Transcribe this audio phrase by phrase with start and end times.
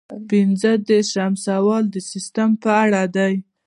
[0.29, 3.33] پنځه دېرشم سوال د سیسټم په اړه دی.